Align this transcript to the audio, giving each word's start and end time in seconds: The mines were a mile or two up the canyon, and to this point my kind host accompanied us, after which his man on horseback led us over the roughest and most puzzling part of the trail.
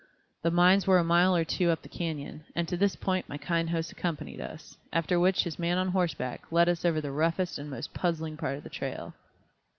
The 0.41 0.49
mines 0.49 0.87
were 0.87 0.97
a 0.97 1.03
mile 1.03 1.35
or 1.35 1.43
two 1.45 1.69
up 1.69 1.83
the 1.83 1.87
canyon, 1.87 2.43
and 2.55 2.67
to 2.67 2.75
this 2.75 2.95
point 2.95 3.29
my 3.29 3.37
kind 3.37 3.69
host 3.69 3.91
accompanied 3.91 4.41
us, 4.41 4.75
after 4.91 5.19
which 5.19 5.43
his 5.43 5.59
man 5.59 5.77
on 5.77 5.89
horseback 5.89 6.51
led 6.51 6.67
us 6.67 6.83
over 6.83 6.99
the 7.01 7.11
roughest 7.11 7.59
and 7.59 7.69
most 7.69 7.93
puzzling 7.93 8.35
part 8.35 8.57
of 8.57 8.63
the 8.63 8.69
trail. 8.71 9.13